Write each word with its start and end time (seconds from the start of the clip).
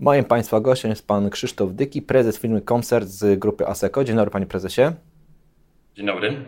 Moim 0.00 0.24
Państwa 0.24 0.60
gościem 0.60 0.90
jest 0.90 1.06
Pan 1.06 1.30
Krzysztof 1.30 1.72
Dyki, 1.72 2.02
prezes 2.02 2.38
firmy 2.38 2.60
Koncert 2.60 3.08
z 3.08 3.38
grupy 3.38 3.66
ASECO. 3.66 4.04
Dzień 4.04 4.16
dobry 4.16 4.30
Panie 4.30 4.46
Prezesie. 4.46 4.82
Dzień 5.96 6.06
dobry. 6.06 6.44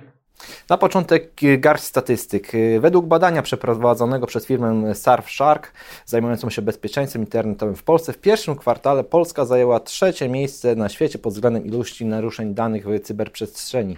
Na 0.68 0.78
początek 0.78 1.32
garść 1.58 1.84
statystyk. 1.84 2.52
Według 2.80 3.06
badania 3.06 3.42
przeprowadzonego 3.42 4.26
przez 4.26 4.46
firmę 4.46 4.94
Surfshark 4.94 5.72
zajmującą 6.06 6.50
się 6.50 6.62
bezpieczeństwem 6.62 7.22
internetowym 7.22 7.76
w 7.76 7.82
Polsce, 7.82 8.12
w 8.12 8.18
pierwszym 8.18 8.56
kwartale 8.56 9.04
Polska 9.04 9.44
zajęła 9.44 9.80
trzecie 9.80 10.28
miejsce 10.28 10.76
na 10.76 10.88
świecie 10.88 11.18
pod 11.18 11.32
względem 11.32 11.66
ilości 11.66 12.04
naruszeń 12.04 12.54
danych 12.54 12.86
w 12.86 13.00
cyberprzestrzeni. 13.00 13.96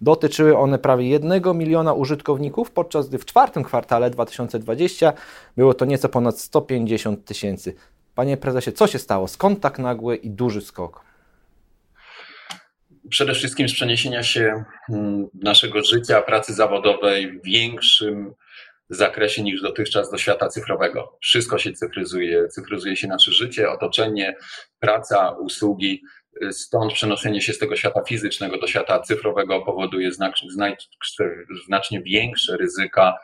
Dotyczyły 0.00 0.58
one 0.58 0.78
prawie 0.78 1.08
1 1.08 1.58
miliona 1.58 1.92
użytkowników, 1.92 2.70
podczas 2.70 3.08
gdy 3.08 3.18
w 3.18 3.24
czwartym 3.24 3.64
kwartale 3.64 4.10
2020 4.10 5.12
było 5.56 5.74
to 5.74 5.84
nieco 5.84 6.08
ponad 6.08 6.38
150 6.38 7.24
tysięcy. 7.24 7.74
Panie 8.14 8.36
prezesie, 8.36 8.72
co 8.72 8.86
się 8.86 8.98
stało? 8.98 9.28
Skąd 9.28 9.60
tak 9.60 9.78
nagły 9.78 10.16
i 10.16 10.30
duży 10.30 10.60
skok? 10.60 11.04
Przede 13.08 13.34
wszystkim 13.34 13.68
z 13.68 13.74
przeniesienia 13.74 14.22
się 14.22 14.64
mm, 14.90 15.28
naszego 15.34 15.82
życia, 15.82 16.22
pracy 16.22 16.54
zawodowej 16.54 17.38
w 17.38 17.44
większym 17.44 18.34
zakresie 18.88 19.42
niż 19.42 19.62
dotychczas 19.62 20.10
do 20.10 20.18
świata 20.18 20.48
cyfrowego. 20.48 21.18
Wszystko 21.20 21.58
się 21.58 21.72
cyfryzuje, 21.72 22.48
cyfryzuje 22.48 22.96
się 22.96 23.08
nasze 23.08 23.32
życie, 23.32 23.70
otoczenie, 23.70 24.36
praca, 24.78 25.30
usługi. 25.30 26.02
Stąd 26.50 26.92
przenoszenie 26.92 27.40
się 27.40 27.52
z 27.52 27.58
tego 27.58 27.76
świata 27.76 28.02
fizycznego 28.08 28.58
do 28.58 28.66
świata 28.66 29.00
cyfrowego 29.00 29.62
powoduje 29.62 30.10
znacznie 31.66 32.02
większe 32.02 32.56
ryzyka 32.56 33.14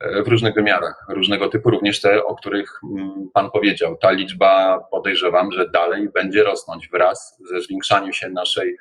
w 0.00 0.28
różnych 0.28 0.54
wymiarach, 0.54 1.06
różnego 1.08 1.48
typu, 1.48 1.70
również 1.70 2.00
te, 2.00 2.24
o 2.24 2.34
których 2.34 2.80
mm, 2.96 3.30
Pan 3.34 3.50
powiedział. 3.50 3.96
Ta 3.96 4.10
liczba 4.10 4.80
podejrzewam, 4.90 5.52
że 5.52 5.68
dalej 5.68 6.08
będzie 6.08 6.44
rosnąć 6.44 6.88
wraz 6.88 7.38
ze 7.50 7.60
zwiększaniem 7.60 8.12
się 8.12 8.30
naszej, 8.30 8.76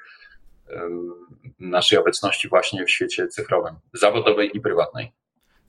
naszej 1.60 2.00
obecności 2.00 2.50
właśnie 2.50 2.86
w 2.86 2.92
świecie 2.92 3.28
cyfrowym, 3.28 3.76
zawodowej 3.94 4.58
i 4.58 4.62
prywatnej. 4.62 5.12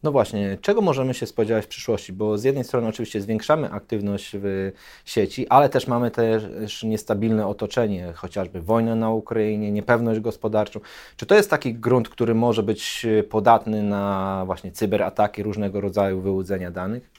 No 0.02 0.12
właśnie, 0.12 0.58
czego 0.60 0.80
możemy 0.80 1.14
się 1.14 1.26
spodziewać 1.26 1.64
w 1.64 1.68
przyszłości? 1.68 2.12
Bo 2.12 2.38
z 2.38 2.44
jednej 2.44 2.64
strony 2.64 2.88
oczywiście 2.88 3.20
zwiększamy 3.20 3.70
aktywność 3.70 4.30
w 4.34 4.72
sieci, 5.04 5.48
ale 5.48 5.68
też 5.68 5.86
mamy 5.86 6.10
też 6.10 6.82
niestabilne 6.82 7.46
otoczenie, 7.46 8.12
chociażby 8.12 8.60
wojnę 8.60 8.94
na 8.94 9.10
Ukrainie, 9.10 9.72
niepewność 9.72 10.20
gospodarczą. 10.20 10.80
Czy 11.16 11.26
to 11.26 11.34
jest 11.34 11.50
taki 11.50 11.74
grunt, 11.74 12.08
który 12.08 12.34
może 12.34 12.62
być 12.62 13.06
podatny 13.30 13.82
na 13.82 14.42
właśnie 14.46 14.72
cyberataki, 14.72 15.42
różnego 15.42 15.80
rodzaju 15.80 16.20
wyłudzenia 16.20 16.70
danych? 16.70 17.10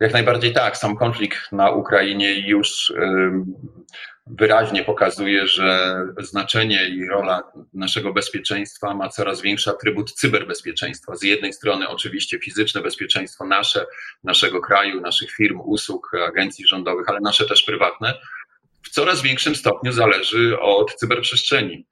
Jak 0.00 0.12
najbardziej 0.12 0.52
tak. 0.52 0.76
Sam 0.76 0.96
konflikt 0.96 1.52
na 1.52 1.70
Ukrainie 1.70 2.48
już 2.48 2.92
wyraźnie 4.26 4.84
pokazuje, 4.84 5.46
że 5.46 5.98
znaczenie 6.18 6.88
i 6.88 7.06
rola 7.06 7.52
naszego 7.72 8.12
bezpieczeństwa 8.12 8.94
ma 8.94 9.08
coraz 9.08 9.40
większy 9.40 9.70
atrybut 9.70 10.12
cyberbezpieczeństwa. 10.12 11.16
Z 11.16 11.22
jednej 11.22 11.52
strony 11.52 11.88
oczywiście 11.88 12.38
fizyczne 12.38 12.80
bezpieczeństwo 12.80 13.46
nasze, 13.46 13.86
naszego 14.24 14.60
kraju, 14.60 15.00
naszych 15.00 15.30
firm, 15.30 15.60
usług, 15.64 16.10
agencji 16.28 16.66
rządowych, 16.66 17.08
ale 17.08 17.20
nasze 17.20 17.46
też 17.46 17.62
prywatne, 17.62 18.14
w 18.82 18.90
coraz 18.90 19.22
większym 19.22 19.54
stopniu 19.54 19.92
zależy 19.92 20.60
od 20.60 20.94
cyberprzestrzeni 20.94 21.86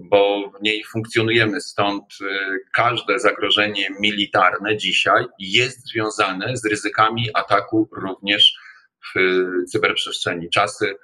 bo 0.00 0.52
w 0.58 0.62
niej 0.62 0.84
funkcjonujemy, 0.84 1.60
stąd 1.60 2.04
y, 2.20 2.26
każde 2.72 3.18
zagrożenie 3.18 3.88
militarne 4.00 4.76
dzisiaj 4.76 5.24
jest 5.38 5.88
związane 5.88 6.56
z 6.56 6.64
ryzykami 6.64 7.28
ataku 7.34 7.88
również 7.92 8.54
w 9.14 9.20
cyberprzestrzeni. 9.70 10.50
Czasy 10.50 10.94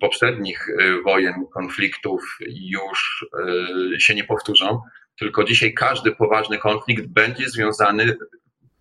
poprzednich 0.00 0.68
y, 0.68 1.02
wojen, 1.02 1.34
konfliktów 1.54 2.38
już 2.46 3.26
y, 3.94 4.00
się 4.00 4.14
nie 4.14 4.24
powtórzą, 4.24 4.80
tylko 5.18 5.44
dzisiaj 5.44 5.74
każdy 5.74 6.12
poważny 6.12 6.58
konflikt 6.58 7.06
będzie 7.06 7.48
związany 7.48 8.16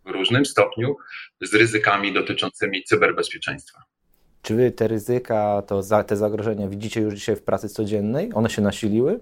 w 0.06 0.10
różnym 0.10 0.46
stopniu 0.46 0.96
z 1.42 1.54
ryzykami 1.54 2.14
dotyczącymi 2.14 2.84
cyberbezpieczeństwa. 2.84 3.84
Czy 4.42 4.56
wy 4.56 4.72
te 4.72 4.88
ryzyka, 4.88 5.62
to 5.68 6.04
te 6.08 6.18
zagrożenia 6.18 6.68
widzicie 6.68 7.02
już 7.02 7.14
dzisiaj 7.14 7.36
w 7.36 7.44
pracy 7.44 7.70
codziennej? 7.70 8.30
One 8.34 8.50
się 8.50 8.62
nasiliły? 8.62 9.20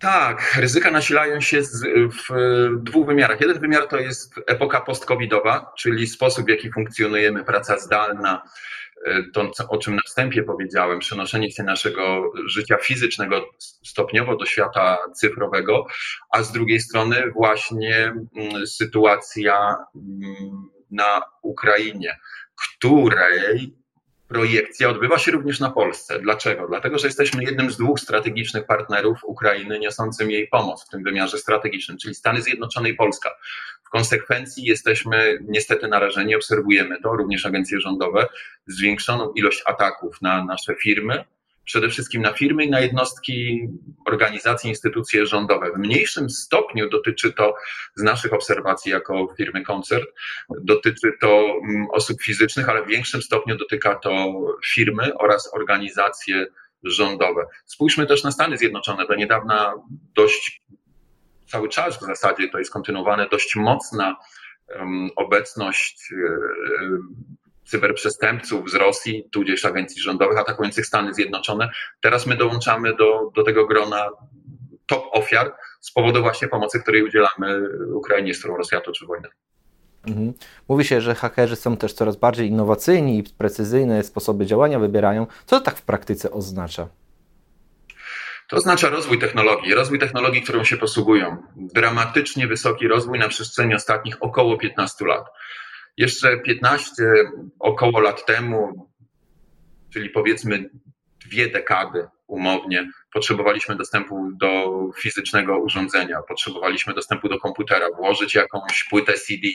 Tak, 0.00 0.56
ryzyka 0.56 0.90
nasilają 0.90 1.40
się 1.40 1.62
w 1.62 2.32
dwóch 2.82 3.06
wymiarach. 3.06 3.40
Jeden 3.40 3.60
wymiar 3.60 3.88
to 3.88 3.98
jest 3.98 4.34
epoka 4.46 4.80
post-covidowa, 4.80 5.72
czyli 5.78 6.06
sposób, 6.06 6.46
w 6.46 6.48
jaki 6.48 6.72
funkcjonujemy, 6.72 7.44
praca 7.44 7.78
zdalna, 7.78 8.42
e, 9.06 9.22
to, 9.34 9.50
o 9.68 9.78
czym 9.78 9.94
na 9.94 10.02
wstępie 10.06 10.42
powiedziałem, 10.42 10.98
przenoszenie 10.98 11.50
się 11.50 11.62
naszego 11.62 12.32
życia 12.46 12.76
fizycznego 12.76 13.50
stopniowo 13.84 14.36
do 14.36 14.46
świata 14.46 14.98
cyfrowego, 15.14 15.86
a 16.30 16.42
z 16.42 16.52
drugiej 16.52 16.80
strony 16.80 17.30
właśnie 17.30 18.04
mm, 18.36 18.66
sytuacja 18.66 19.76
mm, 19.94 20.68
na 20.90 21.22
Ukrainie, 21.42 22.18
której 22.54 23.79
projekcja 24.30 24.88
odbywa 24.88 25.18
się 25.18 25.30
również 25.30 25.60
na 25.60 25.70
Polsce. 25.70 26.20
Dlaczego? 26.20 26.66
Dlatego, 26.68 26.98
że 26.98 27.06
jesteśmy 27.06 27.44
jednym 27.44 27.70
z 27.70 27.76
dwóch 27.76 28.00
strategicznych 28.00 28.66
partnerów 28.66 29.24
Ukrainy 29.24 29.78
niosącym 29.78 30.30
jej 30.30 30.48
pomoc 30.48 30.86
w 30.86 30.88
tym 30.88 31.02
wymiarze 31.02 31.38
strategicznym, 31.38 31.98
czyli 31.98 32.14
Stany 32.14 32.42
Zjednoczone 32.42 32.88
i 32.88 32.94
Polska. 32.94 33.30
W 33.84 33.90
konsekwencji 33.90 34.64
jesteśmy 34.64 35.38
niestety 35.48 35.88
narażeni, 35.88 36.34
obserwujemy 36.34 37.00
to, 37.02 37.16
również 37.16 37.46
agencje 37.46 37.80
rządowe, 37.80 38.26
zwiększoną 38.66 39.32
ilość 39.32 39.62
ataków 39.66 40.22
na 40.22 40.44
nasze 40.44 40.74
firmy, 40.74 41.24
przede 41.64 41.88
wszystkim 41.88 42.22
na 42.22 42.32
firmy 42.32 42.64
i 42.64 42.70
na 42.70 42.80
jednostki, 42.80 43.68
organizacje, 44.06 44.70
instytucje 44.70 45.26
rządowe. 45.26 45.72
W 45.72 45.78
mniejszym 45.78 46.30
stopniu 46.30 46.88
dotyczy 46.90 47.32
to, 47.32 47.54
z 47.94 48.02
naszych 48.02 48.32
obserwacji 48.32 48.92
jako 48.92 49.34
firmy 49.36 49.62
Koncert, 49.62 50.08
dotyczy 50.64 51.12
to 51.20 51.28
mm, 51.64 51.86
osób 51.92 52.22
fizycznych, 52.22 52.68
ale 52.68 52.84
w 52.84 52.88
większym 52.88 53.22
stopniu 53.22 53.56
dotyka 53.56 53.94
to 53.94 54.34
firmy 54.74 55.14
oraz 55.18 55.54
organizacje 55.54 56.46
rządowe. 56.82 57.46
Spójrzmy 57.66 58.06
też 58.06 58.24
na 58.24 58.30
Stany 58.30 58.58
Zjednoczone. 58.58 59.06
Do 59.06 59.14
niedawna 59.14 59.74
dość 60.14 60.62
cały 61.46 61.68
czas 61.68 61.98
w 61.98 62.06
zasadzie 62.06 62.48
to 62.48 62.58
jest 62.58 62.72
kontynuowane 62.72 63.28
dość 63.28 63.56
mocna 63.56 64.16
obecność 65.16 66.12
e, 66.12 66.16
cyberprzestępców 67.70 68.70
z 68.70 68.74
Rosji, 68.74 69.28
tudzież 69.32 69.64
agencji 69.64 70.02
rządowych 70.02 70.38
atakujących 70.38 70.86
Stany 70.86 71.14
Zjednoczone. 71.14 71.70
Teraz 72.00 72.26
my 72.26 72.36
dołączamy 72.36 72.96
do, 72.96 73.30
do 73.34 73.42
tego 73.42 73.66
grona 73.66 74.08
top 74.86 75.04
ofiar 75.12 75.52
z 75.80 75.92
powodu 75.92 76.22
właśnie 76.22 76.48
pomocy, 76.48 76.80
której 76.80 77.02
udzielamy 77.02 77.68
Ukrainie, 77.94 78.34
z 78.34 78.38
którą 78.38 78.56
Rosja 78.56 78.80
toczy 78.80 79.06
wojnę. 79.06 79.28
Mhm. 80.06 80.32
Mówi 80.68 80.84
się, 80.84 81.00
że 81.00 81.14
hakerzy 81.14 81.56
są 81.56 81.76
też 81.76 81.92
coraz 81.92 82.16
bardziej 82.16 82.48
innowacyjni 82.48 83.18
i 83.18 83.24
precyzyjne 83.38 84.02
sposoby 84.02 84.46
działania 84.46 84.78
wybierają. 84.78 85.26
Co 85.46 85.58
to 85.58 85.64
tak 85.64 85.76
w 85.76 85.82
praktyce 85.82 86.30
oznacza? 86.30 86.88
To 88.48 88.56
oznacza 88.56 88.88
rozwój 88.88 89.18
technologii, 89.18 89.74
rozwój 89.74 89.98
technologii, 89.98 90.42
którą 90.42 90.64
się 90.64 90.76
posługują. 90.76 91.36
Dramatycznie 91.56 92.46
wysoki 92.46 92.88
rozwój 92.88 93.18
na 93.18 93.28
przestrzeni 93.28 93.74
ostatnich 93.74 94.16
około 94.20 94.58
15 94.58 95.04
lat. 95.06 95.24
Jeszcze 95.96 96.38
15 96.38 97.02
około 97.58 98.00
lat 98.00 98.26
temu, 98.26 98.90
czyli 99.92 100.10
powiedzmy 100.10 100.70
dwie 101.26 101.48
dekady 101.48 102.06
umownie, 102.26 102.90
potrzebowaliśmy 103.12 103.76
dostępu 103.76 104.28
do 104.32 104.80
fizycznego 104.98 105.58
urządzenia, 105.58 106.22
potrzebowaliśmy 106.28 106.94
dostępu 106.94 107.28
do 107.28 107.38
komputera, 107.38 107.86
włożyć 107.96 108.34
jakąś 108.34 108.84
płytę 108.90 109.12
CD, 109.12 109.48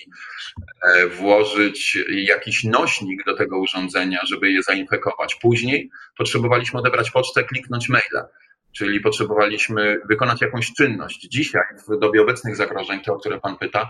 e, 0.81 1.07
włożyć 1.07 1.97
jakiś 2.09 2.63
nośnik 2.63 3.25
do 3.25 3.38
tego 3.38 3.59
urządzenia, 3.59 4.20
żeby 4.28 4.52
je 4.52 4.64
zainfekować. 4.64 5.35
Później 5.35 5.90
potrzebowaliśmy 6.17 6.79
odebrać 6.79 7.11
pocztę, 7.11 7.43
kliknąć 7.43 7.90
maila 7.90 8.28
czyli 8.76 8.99
potrzebowaliśmy 8.99 10.02
wykonać 10.09 10.41
jakąś 10.41 10.73
czynność. 10.73 11.22
Dzisiaj, 11.22 11.64
w 11.88 11.99
dobie 11.99 12.22
obecnych 12.22 12.55
zagrożeń, 12.55 13.02
te, 13.02 13.14
o 13.14 13.20
które 13.20 13.40
Pan 13.40 13.58
pyta, 13.58 13.90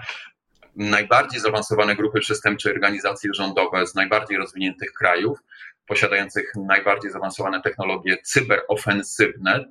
najbardziej 0.76 1.40
zaawansowane 1.40 1.96
grupy 1.96 2.20
przestępcze, 2.20 2.72
organizacje 2.72 3.30
rządowe 3.34 3.88
z 3.88 3.96
najbardziej 3.96 4.38
rozwiniętych 4.38 4.94
krajów, 4.94 5.40
posiadających 5.88 6.52
najbardziej 6.56 7.12
zaawansowane 7.12 7.62
technologie 7.62 8.18
cyberofensywne, 8.24 9.66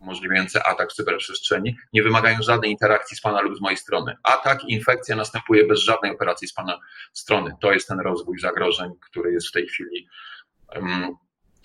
umożliwiające 0.00 0.66
atak 0.66 0.90
w 0.90 0.94
cyberprzestrzeni, 0.94 1.76
nie 1.92 2.02
wymagają 2.02 2.42
żadnej 2.42 2.70
interakcji 2.70 3.16
z 3.16 3.20
Pana 3.20 3.40
lub 3.40 3.56
z 3.56 3.60
mojej 3.60 3.76
strony. 3.76 4.16
Atak, 4.22 4.64
infekcja 4.64 5.16
następuje 5.16 5.66
bez 5.66 5.80
żadnej 5.80 6.12
operacji 6.12 6.48
z 6.48 6.52
Pana 6.52 6.78
strony. 7.12 7.56
To 7.60 7.72
jest 7.72 7.88
ten 7.88 8.00
rozwój 8.00 8.38
zagrożeń, 8.38 8.90
który 9.00 9.32
jest 9.32 9.48
w 9.48 9.52
tej 9.52 9.66
chwili 9.66 10.08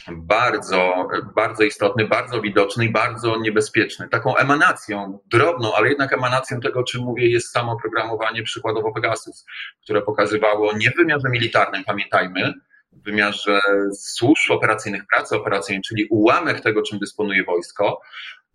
bardzo, 0.07 1.07
bardzo 1.35 1.63
istotny, 1.63 2.07
bardzo 2.07 2.41
widoczny 2.41 2.85
i 2.85 2.89
bardzo 2.89 3.37
niebezpieczny. 3.37 4.09
Taką 4.09 4.35
emanacją, 4.35 5.19
drobną, 5.31 5.75
ale 5.75 5.89
jednak 5.89 6.13
emanacją 6.13 6.59
tego, 6.59 6.79
o 6.79 6.83
czym 6.83 7.01
mówię, 7.01 7.29
jest 7.29 7.51
samo 7.51 7.77
programowanie 7.81 8.43
przykładowo 8.43 8.93
Pegasus, 8.93 9.45
które 9.83 10.01
pokazywało 10.01 10.77
nie 10.77 10.91
w 10.91 10.95
wymiarze 10.95 11.29
militarnym, 11.29 11.83
pamiętajmy, 11.83 12.53
w 12.91 13.03
wymiarze 13.03 13.59
służb 13.93 14.51
operacyjnych, 14.51 15.03
pracy 15.15 15.35
operacyjnej, 15.35 15.81
czyli 15.81 16.07
ułamek 16.09 16.61
tego, 16.61 16.81
czym 16.81 16.99
dysponuje 16.99 17.43
wojsko, 17.43 18.01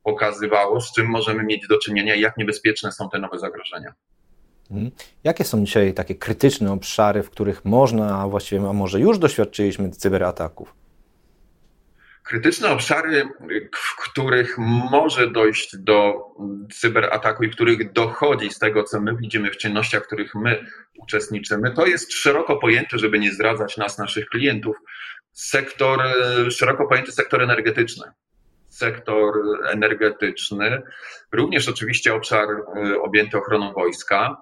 pokazywało, 0.02 0.81
z 0.81 0.93
czym 0.93 1.06
możemy 1.06 1.44
mieć 1.44 1.69
do 1.69 1.79
czynienia 1.79 2.14
i 2.14 2.20
jak 2.20 2.37
niebezpieczne 2.37 2.93
są 2.93 3.11
te 3.11 3.19
nowe 3.19 3.38
zagrożenia. 3.38 3.94
Mhm. 4.70 4.91
Jakie 5.25 5.44
są 5.44 5.64
dzisiaj 5.64 5.94
takie 5.94 6.14
krytyczne 6.14 6.73
obszary, 6.73 7.23
w 7.23 7.31
których 7.31 7.64
można, 7.64 8.19
a 8.19 8.29
właściwie, 8.29 8.69
a 8.69 8.73
może 8.73 9.00
już 9.00 9.19
doświadczyliśmy 9.19 9.91
cyberataków? 9.91 10.84
Krytyczne 12.25 12.71
obszary, 12.71 13.29
w 13.76 13.97
których 13.97 14.59
może 14.91 15.31
dojść 15.31 15.76
do 15.76 16.15
cyberataku 16.73 17.44
i 17.44 17.50
których 17.50 17.93
dochodzi 17.93 18.50
z 18.50 18.59
tego, 18.59 18.85
co 18.85 19.00
my 19.00 19.17
widzimy 19.17 19.50
w 19.50 19.56
czynnościach, 19.56 20.03
w 20.03 20.06
których 20.06 20.35
my 20.35 20.67
uczestniczymy, 20.99 21.71
to 21.71 21.87
jest 21.87 22.12
szeroko 22.12 22.56
pojęty, 22.56 22.99
żeby 22.99 23.19
nie 23.19 23.32
zdradzać 23.32 23.76
nas, 23.76 23.99
naszych 23.99 24.29
klientów, 24.29 24.76
sektor, 25.32 26.00
szeroko 26.50 26.87
pojęty 26.87 27.12
sektor 27.12 27.43
energetyczny. 27.43 28.05
Sektor 28.69 29.35
energetyczny, 29.67 30.82
również 31.32 31.69
oczywiście 31.69 32.15
obszar 32.15 32.49
e, 32.50 33.00
objęty 33.00 33.38
ochroną 33.38 33.73
wojska, 33.73 34.37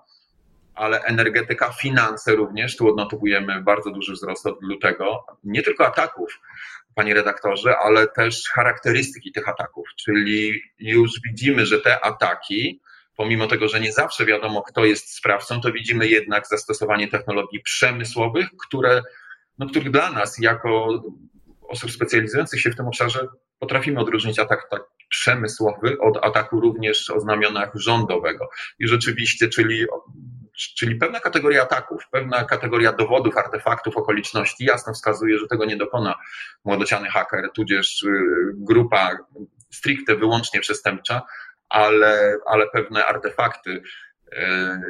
ale 0.74 1.02
energetyka, 1.02 1.72
finanse 1.72 2.34
również, 2.34 2.76
tu 2.76 2.88
odnotowujemy 2.88 3.62
bardzo 3.62 3.90
duży 3.90 4.12
wzrost 4.12 4.46
od 4.46 4.62
lutego, 4.62 5.24
nie 5.44 5.62
tylko 5.62 5.86
ataków, 5.86 6.40
panie 6.94 7.14
redaktorze, 7.14 7.78
ale 7.78 8.08
też 8.08 8.48
charakterystyki 8.54 9.32
tych 9.32 9.48
ataków, 9.48 9.88
czyli 9.96 10.62
już 10.78 11.10
widzimy, 11.26 11.66
że 11.66 11.80
te 11.80 12.04
ataki, 12.04 12.80
pomimo 13.16 13.46
tego, 13.46 13.68
że 13.68 13.80
nie 13.80 13.92
zawsze 13.92 14.26
wiadomo, 14.26 14.62
kto 14.62 14.84
jest 14.84 15.16
sprawcą, 15.16 15.60
to 15.60 15.72
widzimy 15.72 16.08
jednak 16.08 16.46
zastosowanie 16.46 17.08
technologii 17.08 17.60
przemysłowych, 17.60 18.46
które, 18.66 19.02
no, 19.58 19.66
których 19.66 19.90
dla 19.90 20.10
nas, 20.10 20.38
jako 20.38 21.02
osób 21.68 21.90
specjalizujących 21.90 22.60
się 22.60 22.70
w 22.70 22.76
tym 22.76 22.86
obszarze, 22.86 23.26
potrafimy 23.58 24.00
odróżnić 24.00 24.38
atak 24.38 24.68
tak 24.70 24.82
przemysłowy 25.08 25.98
od 26.00 26.24
ataku 26.24 26.60
również 26.60 27.10
o 27.10 27.20
znamionach 27.20 27.70
rządowego. 27.74 28.48
I 28.78 28.88
rzeczywiście, 28.88 29.48
czyli 29.48 29.86
czyli 30.52 30.96
pewna 30.96 31.20
kategoria 31.20 31.62
ataków, 31.62 32.08
pewna 32.10 32.44
kategoria 32.44 32.92
dowodów, 32.92 33.36
artefaktów, 33.36 33.96
okoliczności 33.96 34.64
jasno 34.64 34.92
wskazuje, 34.92 35.38
że 35.38 35.46
tego 35.46 35.64
nie 35.64 35.76
dokona 35.76 36.14
młodociany 36.64 37.08
haker, 37.08 37.50
tudzież 37.54 38.02
y, 38.02 38.08
grupa 38.54 39.18
stricte 39.70 40.16
wyłącznie 40.16 40.60
przestępcza, 40.60 41.22
ale, 41.68 42.36
ale 42.46 42.66
pewne 42.66 43.06
artefakty 43.06 43.70
y, 43.70 43.82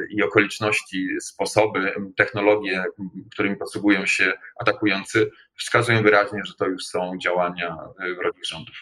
i 0.09 0.23
okoliczności, 0.23 1.07
sposoby, 1.21 1.93
technologie, 2.17 2.83
którymi 3.31 3.55
posługują 3.55 4.05
się 4.05 4.33
atakujący, 4.59 5.31
wskazują 5.57 6.03
wyraźnie, 6.03 6.41
że 6.45 6.53
to 6.53 6.65
już 6.65 6.85
są 6.85 7.17
działania 7.17 7.77
wrogich 8.17 8.45
rządów. 8.45 8.75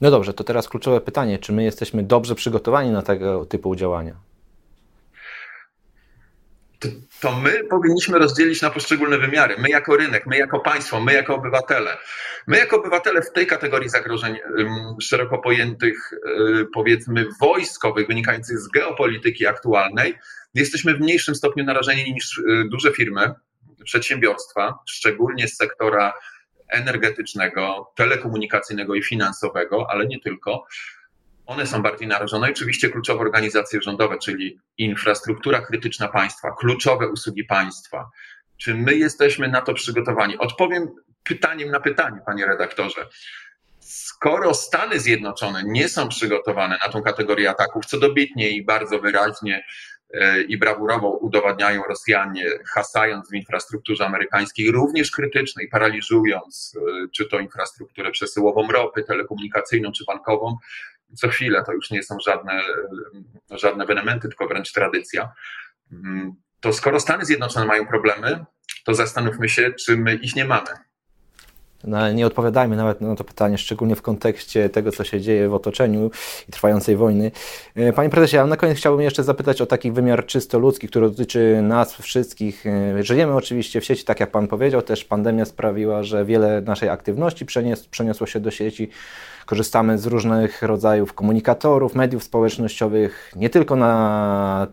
No 0.00 0.10
dobrze, 0.10 0.34
to 0.34 0.44
teraz 0.44 0.68
kluczowe 0.68 1.00
pytanie: 1.00 1.38
czy 1.38 1.52
my 1.52 1.64
jesteśmy 1.64 2.02
dobrze 2.02 2.34
przygotowani 2.34 2.90
na 2.90 3.02
tego 3.02 3.46
typu 3.46 3.76
działania? 3.76 4.31
To 7.20 7.40
my 7.40 7.64
powinniśmy 7.64 8.18
rozdzielić 8.18 8.62
na 8.62 8.70
poszczególne 8.70 9.18
wymiary. 9.18 9.56
My 9.58 9.68
jako 9.68 9.96
rynek, 9.96 10.26
my 10.26 10.36
jako 10.38 10.60
państwo, 10.60 11.00
my 11.00 11.12
jako 11.12 11.34
obywatele. 11.34 11.96
My 12.46 12.58
jako 12.58 12.76
obywatele 12.76 13.22
w 13.22 13.32
tej 13.32 13.46
kategorii 13.46 13.88
zagrożeń 13.88 14.38
szeroko 15.00 15.38
pojętych, 15.38 16.12
y, 16.12 16.66
powiedzmy, 16.74 17.26
wojskowych, 17.40 18.06
wynikających 18.06 18.58
z 18.58 18.68
geopolityki 18.68 19.46
aktualnej, 19.46 20.18
jesteśmy 20.54 20.94
w 20.94 21.00
mniejszym 21.00 21.34
stopniu 21.34 21.64
narażeni 21.64 22.12
niż 22.12 22.38
y, 22.38 22.64
duże 22.70 22.92
firmy, 22.92 23.34
przedsiębiorstwa, 23.84 24.78
szczególnie 24.86 25.48
z 25.48 25.56
sektora 25.56 26.12
energetycznego, 26.68 27.92
telekomunikacyjnego 27.96 28.94
i 28.94 29.02
finansowego, 29.02 29.86
ale 29.90 30.06
nie 30.06 30.20
tylko 30.20 30.66
one 31.46 31.66
są 31.66 31.82
bardziej 31.82 32.08
narażone. 32.08 32.48
Oczywiście 32.50 32.88
kluczowe 32.88 33.20
organizacje 33.20 33.82
rządowe, 33.82 34.18
czyli 34.18 34.58
infrastruktura 34.78 35.60
krytyczna 35.60 36.08
państwa, 36.08 36.50
kluczowe 36.58 37.08
usługi 37.08 37.44
państwa. 37.44 38.10
Czy 38.56 38.74
my 38.74 38.94
jesteśmy 38.94 39.48
na 39.48 39.60
to 39.60 39.74
przygotowani? 39.74 40.38
Odpowiem 40.38 40.88
pytaniem 41.24 41.70
na 41.70 41.80
pytanie, 41.80 42.20
panie 42.26 42.46
redaktorze. 42.46 43.08
Skoro 43.80 44.54
Stany 44.54 45.00
Zjednoczone 45.00 45.62
nie 45.66 45.88
są 45.88 46.08
przygotowane 46.08 46.78
na 46.86 46.92
tą 46.92 47.02
kategorię 47.02 47.50
ataków, 47.50 47.86
co 47.86 47.98
dobitnie 47.98 48.50
i 48.50 48.64
bardzo 48.64 48.98
wyraźnie 48.98 49.64
e, 50.14 50.42
i 50.42 50.58
brawurowo 50.58 51.10
udowadniają 51.10 51.82
Rosjanie, 51.82 52.44
hasając 52.74 53.30
w 53.30 53.34
infrastrukturze 53.34 54.06
amerykańskiej, 54.06 54.70
również 54.70 55.10
krytycznej, 55.10 55.68
paraliżując 55.68 56.76
e, 56.76 57.08
czy 57.16 57.26
to 57.26 57.38
infrastrukturę 57.38 58.10
przesyłową 58.10 58.72
ropy, 58.72 59.02
telekomunikacyjną 59.02 59.92
czy 59.92 60.04
bankową, 60.04 60.56
co 61.14 61.28
chwilę, 61.28 61.62
to 61.66 61.72
już 61.72 61.90
nie 61.90 62.02
są 62.02 62.16
żadne, 62.26 62.60
żadne 63.50 63.86
wenementy, 63.86 64.28
tylko 64.28 64.48
wręcz 64.48 64.72
tradycja. 64.72 65.32
Mm, 65.92 66.32
to 66.60 66.72
skoro 66.72 67.00
Stany 67.00 67.24
Zjednoczone 67.24 67.66
mają 67.66 67.86
problemy, 67.86 68.44
to 68.84 68.94
zastanówmy 68.94 69.48
się, 69.48 69.72
czy 69.72 69.96
my 69.96 70.14
ich 70.14 70.36
nie 70.36 70.44
mamy. 70.44 70.68
No, 71.84 72.12
nie 72.12 72.26
odpowiadajmy 72.26 72.76
nawet 72.76 73.00
na 73.00 73.14
to 73.14 73.24
pytanie, 73.24 73.58
szczególnie 73.58 73.96
w 73.96 74.02
kontekście 74.02 74.68
tego, 74.68 74.92
co 74.92 75.04
się 75.04 75.20
dzieje 75.20 75.48
w 75.48 75.54
otoczeniu 75.54 76.10
i 76.48 76.52
trwającej 76.52 76.96
wojny. 76.96 77.30
E, 77.74 77.92
panie 77.92 78.10
prezesie, 78.10 78.36
ja 78.36 78.46
na 78.46 78.56
koniec 78.56 78.78
chciałbym 78.78 79.04
jeszcze 79.04 79.24
zapytać 79.24 79.60
o 79.60 79.66
taki 79.66 79.92
wymiar 79.92 80.26
czysto 80.26 80.58
ludzki, 80.58 80.88
który 80.88 81.10
dotyczy 81.10 81.62
nas 81.62 81.94
wszystkich. 81.94 82.66
E, 82.66 83.02
żyjemy 83.02 83.34
oczywiście 83.34 83.80
w 83.80 83.84
sieci, 83.84 84.04
tak 84.04 84.20
jak 84.20 84.30
pan 84.30 84.48
powiedział, 84.48 84.82
też 84.82 85.04
pandemia 85.04 85.44
sprawiła, 85.44 86.02
że 86.02 86.24
wiele 86.24 86.60
naszej 86.60 86.88
aktywności 86.88 87.46
przenies 87.46 87.86
przeniosło 87.86 88.26
się 88.26 88.40
do 88.40 88.50
sieci. 88.50 88.88
Korzystamy 89.46 89.98
z 89.98 90.06
różnych 90.06 90.62
rodzajów 90.62 91.14
komunikatorów, 91.14 91.94
mediów 91.94 92.22
społecznościowych, 92.22 93.32
nie 93.36 93.50
tylko 93.50 93.76
na 93.76 94.66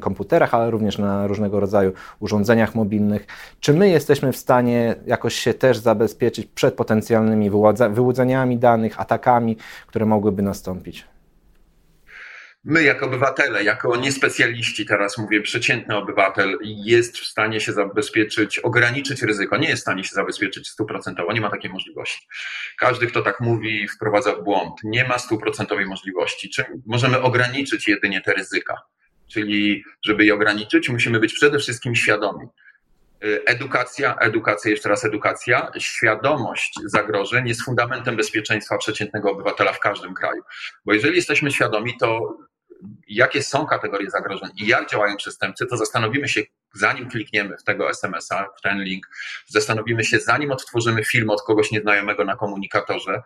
komputerach, 0.00 0.54
ale 0.54 0.70
również 0.70 0.98
na 0.98 1.26
różnego 1.26 1.60
rodzaju 1.60 1.92
urządzeniach 2.20 2.74
mobilnych. 2.74 3.26
Czy 3.60 3.72
my 3.72 3.88
jesteśmy 3.88 4.32
w 4.32 4.36
stanie 4.36 4.94
jakoś 5.06 5.34
się 5.34 5.54
też 5.54 5.78
zabezpieczyć 5.78 6.46
przed 6.46 6.74
potencjalnymi 6.74 7.50
wyłudzeniami 7.90 8.58
danych, 8.58 9.00
atakami, 9.00 9.56
które 9.86 10.06
mogłyby 10.06 10.42
nastąpić? 10.42 11.06
my 12.64 12.82
jako 12.82 13.06
obywatele, 13.06 13.64
jako 13.64 13.96
niespecjaliści, 13.96 14.86
teraz 14.86 15.18
mówię, 15.18 15.40
przeciętny 15.40 15.96
obywatel 15.96 16.58
jest 16.62 17.18
w 17.18 17.26
stanie 17.26 17.60
się 17.60 17.72
zabezpieczyć, 17.72 18.58
ograniczyć 18.58 19.22
ryzyko, 19.22 19.56
nie 19.56 19.68
jest 19.68 19.80
w 19.80 19.82
stanie 19.82 20.04
się 20.04 20.14
zabezpieczyć 20.14 20.68
stuprocentowo, 20.68 21.32
nie 21.32 21.40
ma 21.40 21.50
takiej 21.50 21.70
możliwości. 21.70 22.26
Każdy, 22.78 23.06
kto 23.06 23.22
tak 23.22 23.40
mówi, 23.40 23.88
wprowadza 23.88 24.34
w 24.34 24.44
błąd. 24.44 24.74
Nie 24.84 25.04
ma 25.04 25.18
stuprocentowej 25.18 25.86
możliwości. 25.86 26.50
Czy 26.50 26.64
możemy 26.86 27.20
ograniczyć 27.20 27.88
jedynie 27.88 28.20
te 28.20 28.32
ryzyka? 28.32 28.74
Czyli, 29.28 29.84
żeby 30.06 30.24
je 30.24 30.34
ograniczyć, 30.34 30.88
musimy 30.88 31.20
być 31.20 31.34
przede 31.34 31.58
wszystkim 31.58 31.94
świadomi. 31.94 32.46
Edukacja, 33.46 34.16
edukacja, 34.16 34.70
jeszcze 34.70 34.88
raz 34.88 35.04
edukacja, 35.04 35.70
świadomość 35.78 36.74
zagrożeń 36.84 37.48
jest 37.48 37.64
fundamentem 37.64 38.16
bezpieczeństwa 38.16 38.78
przeciętnego 38.78 39.30
obywatela 39.30 39.72
w 39.72 39.80
każdym 39.80 40.14
kraju. 40.14 40.42
Bo 40.84 40.94
jeżeli 40.94 41.16
jesteśmy 41.16 41.50
świadomi, 41.50 41.92
to 42.00 42.36
jakie 43.08 43.42
są 43.42 43.66
kategorie 43.66 44.10
zagrożeń 44.10 44.50
i 44.56 44.66
jak 44.66 44.90
działają 44.90 45.16
przestępcy, 45.16 45.66
to 45.66 45.76
zastanowimy 45.76 46.28
się, 46.28 46.42
zanim 46.74 47.10
klikniemy 47.10 47.56
w 47.56 47.64
tego 47.64 47.90
SMS-a, 47.90 48.46
w 48.58 48.60
ten 48.62 48.82
link, 48.82 49.06
zastanowimy 49.46 50.04
się, 50.04 50.20
zanim 50.20 50.50
odtworzymy 50.50 51.04
film 51.04 51.30
od 51.30 51.42
kogoś 51.42 51.70
nieznajomego 51.70 52.24
na 52.24 52.36
komunikatorze, 52.36 53.12
e, 53.12 53.22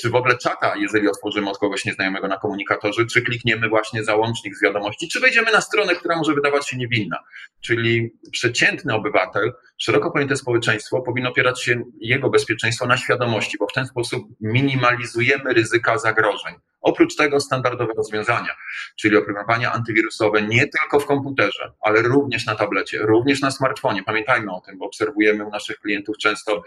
czy 0.00 0.10
w 0.10 0.14
ogóle 0.14 0.38
czata, 0.38 0.76
jeżeli 0.76 1.08
otworzymy 1.08 1.50
od 1.50 1.58
kogoś 1.58 1.84
nieznajomego 1.84 2.28
na 2.28 2.36
komunikatorze, 2.36 3.06
czy 3.06 3.22
klikniemy 3.22 3.68
właśnie 3.68 4.04
załącznik 4.04 4.56
z 4.56 4.62
wiadomości, 4.62 5.08
czy 5.08 5.20
wejdziemy 5.20 5.52
na 5.52 5.60
stronę, 5.60 5.94
która 5.94 6.16
może 6.16 6.34
wydawać 6.34 6.68
się 6.68 6.76
niewinna. 6.76 7.18
Czyli 7.60 8.10
przeciętny 8.32 8.94
obywatel, 8.94 9.52
szeroko 9.78 10.10
pojęte 10.10 10.36
społeczeństwo 10.36 11.02
powinno 11.02 11.30
opierać 11.30 11.62
się 11.62 11.82
jego 12.00 12.30
bezpieczeństwo 12.30 12.86
na 12.86 12.96
świadomości, 12.96 13.56
bo 13.58 13.66
w 13.66 13.72
ten 13.72 13.86
sposób 13.86 14.24
minimalizujemy 14.40 15.52
ryzyka 15.52 15.98
zagrożeń. 15.98 16.54
Oprócz 16.80 17.16
tego 17.16 17.40
standardowe 17.40 17.92
rozwiązania, 17.96 18.56
czyli 18.96 19.16
oprogramowania 19.16 19.72
antywirusowe 19.72 20.42
nie 20.42 20.66
tylko 20.66 21.00
w 21.00 21.06
komputerze, 21.06 21.72
ale 21.80 22.02
również 22.02 22.46
na 22.46 22.54
tablecie, 22.54 22.98
również 22.98 23.40
na 23.40 23.50
smartfonie. 23.50 24.02
Pamiętajmy 24.02 24.52
o 24.52 24.60
tym, 24.60 24.78
bo 24.78 24.86
obserwujemy 24.86 25.44
u 25.44 25.50
naszych 25.50 25.78
klientów 25.78 26.18
często 26.18 26.62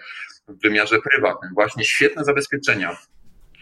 w 0.47 0.61
wymiarze 0.61 0.97
prywatnym 1.11 1.53
właśnie 1.53 1.85
świetne 1.85 2.23
zabezpieczenia 2.23 2.96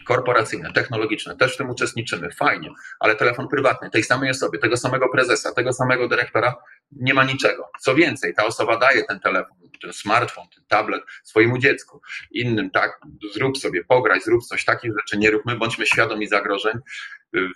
korporacyjne, 0.05 0.73
technologiczne, 0.73 1.37
też 1.37 1.53
w 1.53 1.57
tym 1.57 1.69
uczestniczymy, 1.69 2.31
fajnie, 2.31 2.69
ale 2.99 3.15
telefon 3.15 3.47
prywatny 3.47 3.89
tej 3.89 4.03
samej 4.03 4.29
osoby, 4.31 4.57
tego 4.57 4.77
samego 4.77 5.09
prezesa, 5.09 5.53
tego 5.53 5.73
samego 5.73 6.07
dyrektora 6.07 6.55
nie 6.91 7.13
ma 7.13 7.23
niczego. 7.23 7.69
Co 7.81 7.95
więcej, 7.95 8.33
ta 8.33 8.45
osoba 8.45 8.77
daje 8.77 9.03
ten 9.03 9.19
telefon 9.19 9.57
ten 9.81 9.93
smartfon, 9.93 10.47
ten 10.55 10.63
tablet 10.67 11.03
swojemu 11.23 11.57
dziecku, 11.57 12.01
innym, 12.31 12.69
tak, 12.69 12.99
zrób 13.33 13.57
sobie, 13.57 13.83
pograj, 13.83 14.21
zrób 14.21 14.43
coś, 14.43 14.65
takich 14.65 14.91
rzeczy 14.99 15.17
nie 15.17 15.31
róbmy, 15.31 15.55
bądźmy 15.55 15.85
świadomi 15.85 16.27
zagrożeń, 16.27 16.73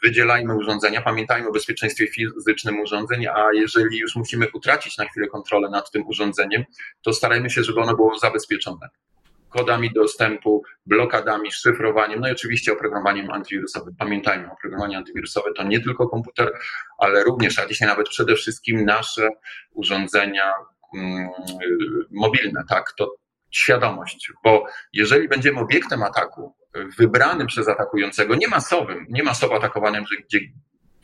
wydzielajmy 0.03 0.55
urządzenia, 0.55 1.01
pamiętajmy 1.01 1.49
o 1.49 1.51
bezpieczeństwie 1.51 2.07
fizycznym 2.07 2.79
urządzeń, 2.79 3.27
a 3.27 3.47
jeżeli 3.53 3.97
już 3.97 4.15
musimy 4.15 4.47
utracić 4.53 4.97
na 4.97 5.05
chwilę 5.05 5.27
kontrolę 5.27 5.69
nad 5.69 5.91
tym 5.91 6.07
urządzeniem, 6.07 6.63
to 7.01 7.13
starajmy 7.13 7.49
się, 7.49 7.63
żeby 7.63 7.79
ono 7.79 7.95
było 7.95 8.19
zabezpieczone 8.19 8.89
kodami 9.49 9.93
dostępu, 9.93 10.63
blokadami, 10.85 11.51
szyfrowaniem, 11.51 12.19
no 12.19 12.27
i 12.27 12.31
oczywiście 12.31 12.73
oprogramowaniem 12.73 13.31
antywirusowym. 13.31 13.95
Pamiętajmy, 13.95 14.51
oprogramowanie 14.51 14.97
antywirusowe 14.97 15.53
to 15.53 15.63
nie 15.63 15.81
tylko 15.81 16.09
komputer, 16.09 16.51
ale 16.97 17.23
również, 17.23 17.59
a 17.59 17.67
dzisiaj 17.67 17.87
nawet 17.87 18.09
przede 18.09 18.35
wszystkim 18.35 18.85
nasze 18.85 19.29
urządzenia 19.73 20.53
mm, 20.95 21.29
mobilne, 22.11 22.63
tak, 22.69 22.93
to 22.97 23.15
świadomość, 23.51 24.31
bo 24.43 24.65
jeżeli 24.93 25.27
będziemy 25.27 25.59
obiektem 25.59 26.03
ataku, 26.03 26.55
wybranym 26.97 27.47
przez 27.47 27.67
atakującego, 27.67 28.35
nie 28.35 28.47
masowym, 28.47 29.05
nie 29.09 29.23
masowo 29.23 29.55
atakowanym, 29.55 30.03
gdzie 30.27 30.39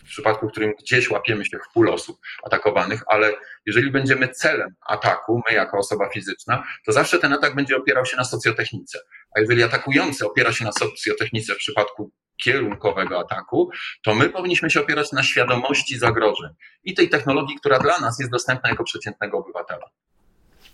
w 0.05 0.09
przypadku, 0.09 0.47
w 0.47 0.51
którym 0.51 0.73
gdzieś 0.79 1.09
łapiemy 1.09 1.45
się 1.45 1.57
w 1.57 1.73
pól 1.73 1.89
osób 1.89 2.17
atakowanych, 2.43 3.03
ale 3.07 3.31
jeżeli 3.65 3.91
będziemy 3.91 4.27
celem 4.27 4.75
ataku, 4.81 5.41
my 5.49 5.55
jako 5.55 5.77
osoba 5.77 6.09
fizyczna, 6.09 6.63
to 6.85 6.91
zawsze 6.91 7.19
ten 7.19 7.33
atak 7.33 7.55
będzie 7.55 7.77
opierał 7.77 8.05
się 8.05 8.17
na 8.17 8.23
socjotechnice. 8.23 8.99
A 9.35 9.39
jeżeli 9.39 9.63
atakujący 9.63 10.25
opiera 10.25 10.51
się 10.51 10.65
na 10.65 10.71
socjotechnice 10.71 11.53
w 11.53 11.57
przypadku 11.57 12.11
kierunkowego 12.37 13.19
ataku, 13.19 13.69
to 14.03 14.15
my 14.15 14.29
powinniśmy 14.29 14.69
się 14.69 14.81
opierać 14.81 15.11
na 15.11 15.23
świadomości 15.23 15.97
zagrożeń 15.97 16.49
i 16.83 16.93
tej 16.93 17.09
technologii, 17.09 17.55
która 17.59 17.79
dla 17.79 17.99
nas 17.99 18.19
jest 18.19 18.31
dostępna 18.31 18.69
jako 18.69 18.83
przeciętnego 18.83 19.37
obywatela. 19.37 19.85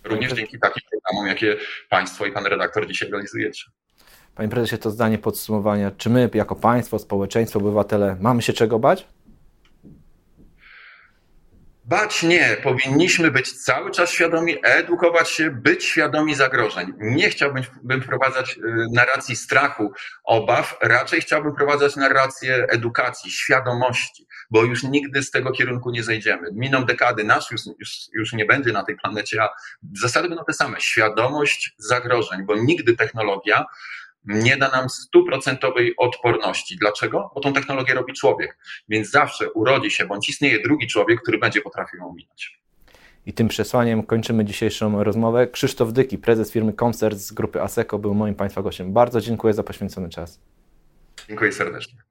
Również 0.03 0.33
dzięki 0.33 0.59
takim 0.59 0.83
programom, 0.91 1.27
jakie 1.27 1.57
Państwo 1.89 2.25
i 2.25 2.31
Pan 2.31 2.45
redaktor 2.45 2.87
dzisiaj 2.87 3.09
realizujecie. 3.09 3.63
Panie 4.35 4.49
prezesie, 4.49 4.77
to 4.77 4.91
zdanie 4.91 5.17
podsumowania. 5.17 5.91
Czy 5.91 6.09
my 6.09 6.29
jako 6.33 6.55
państwo, 6.55 6.99
społeczeństwo, 6.99 7.59
obywatele 7.59 8.17
mamy 8.19 8.41
się 8.41 8.53
czego 8.53 8.79
bać? 8.79 9.07
Bać 11.91 12.23
nie, 12.23 12.57
powinniśmy 12.63 13.31
być 13.31 13.63
cały 13.63 13.91
czas 13.91 14.11
świadomi, 14.11 14.57
edukować 14.63 15.29
się, 15.29 15.51
być 15.51 15.85
świadomi 15.85 16.35
zagrożeń. 16.35 16.93
Nie 16.99 17.29
chciałbym 17.29 17.63
bym 17.83 18.01
wprowadzać 18.01 18.57
y, 18.57 18.61
narracji 18.93 19.35
strachu, 19.35 19.91
obaw, 20.23 20.77
raczej 20.81 21.21
chciałbym 21.21 21.53
wprowadzać 21.53 21.95
narrację 21.95 22.65
edukacji, 22.69 23.31
świadomości, 23.31 24.27
bo 24.51 24.63
już 24.63 24.83
nigdy 24.83 25.23
z 25.23 25.31
tego 25.31 25.51
kierunku 25.51 25.91
nie 25.91 26.03
zejdziemy. 26.03 26.47
Miną 26.53 26.85
dekady, 26.85 27.23
nasz 27.23 27.51
już, 27.51 27.61
już, 27.79 27.89
już 28.13 28.33
nie 28.33 28.45
będzie 28.45 28.71
na 28.71 28.83
tej 28.83 28.95
planecie, 28.95 29.43
a 29.43 29.49
zasady 30.01 30.29
będą 30.29 30.43
te 30.43 30.53
same. 30.53 30.81
Świadomość 30.81 31.75
zagrożeń, 31.77 32.45
bo 32.45 32.55
nigdy 32.55 32.95
technologia 32.95 33.65
nie 34.25 34.57
da 34.57 34.69
nam 34.69 34.89
stuprocentowej 34.89 35.93
odporności. 35.97 36.77
Dlaczego? 36.77 37.31
Bo 37.35 37.41
tą 37.41 37.53
technologię 37.53 37.93
robi 37.93 38.13
człowiek. 38.13 38.57
Więc 38.89 39.11
zawsze 39.11 39.51
urodzi 39.51 39.91
się 39.91 40.05
bądź 40.05 40.29
istnieje 40.29 40.63
drugi 40.63 40.87
człowiek, 40.87 41.21
który 41.21 41.37
będzie 41.37 41.61
potrafił 41.61 41.99
ją 41.99 42.09
ominąć. 42.09 42.61
I 43.25 43.33
tym 43.33 43.47
przesłaniem 43.47 44.03
kończymy 44.03 44.45
dzisiejszą 44.45 45.03
rozmowę. 45.03 45.47
Krzysztof 45.47 45.93
Dyki, 45.93 46.17
prezes 46.17 46.51
firmy 46.51 46.73
Concert 46.73 47.17
z 47.17 47.31
grupy 47.31 47.61
ASECO, 47.61 47.99
był 47.99 48.13
moim 48.13 48.35
Państwa 48.35 48.61
gościem. 48.61 48.93
Bardzo 48.93 49.21
dziękuję 49.21 49.53
za 49.53 49.63
poświęcony 49.63 50.09
czas. 50.09 50.39
Dziękuję 51.27 51.51
serdecznie. 51.51 52.10